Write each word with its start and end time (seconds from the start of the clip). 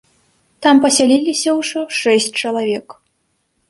Там 0.65 0.81
пасяліліся 0.85 1.55
ўжо 1.59 1.79
шэсць 2.01 2.31
чалавек. 2.41 2.87